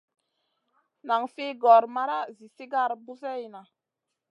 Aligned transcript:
Nan 1.11 1.25
fi 1.33 1.45
gor 1.63 1.83
mara 1.95 2.17
zi 2.35 2.47
sigar 2.55 2.91
buseyna. 3.05 3.61